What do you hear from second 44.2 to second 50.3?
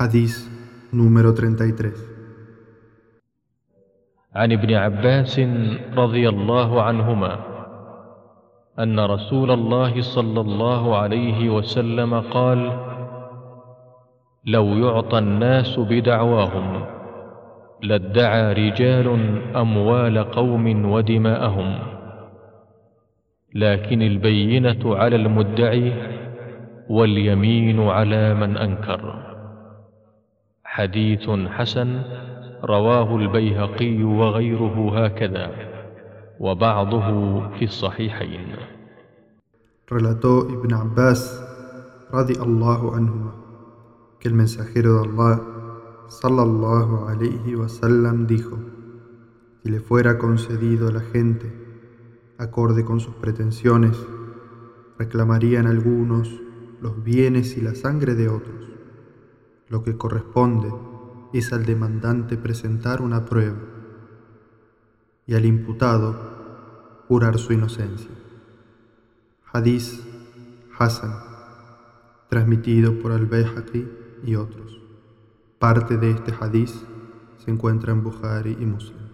el mensajero de Allah, sallallahu alayhi wasallam, dijo: Si le fuera